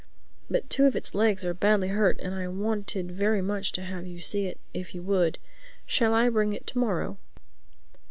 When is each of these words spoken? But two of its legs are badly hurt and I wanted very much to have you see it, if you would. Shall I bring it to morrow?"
But 0.49 0.67
two 0.67 0.87
of 0.87 0.95
its 0.95 1.13
legs 1.13 1.45
are 1.45 1.53
badly 1.53 1.89
hurt 1.89 2.19
and 2.21 2.33
I 2.33 2.47
wanted 2.47 3.11
very 3.11 3.39
much 3.43 3.71
to 3.73 3.83
have 3.83 4.07
you 4.07 4.19
see 4.19 4.47
it, 4.47 4.59
if 4.73 4.95
you 4.95 5.03
would. 5.03 5.37
Shall 5.85 6.15
I 6.15 6.27
bring 6.29 6.53
it 6.53 6.65
to 6.65 6.79
morrow?" 6.79 7.19